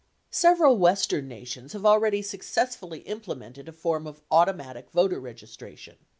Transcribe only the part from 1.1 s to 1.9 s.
nations have